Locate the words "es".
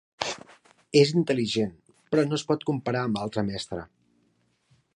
2.39-2.45